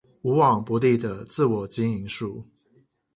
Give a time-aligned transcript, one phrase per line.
[0.23, 2.43] 無往不利的自我經營術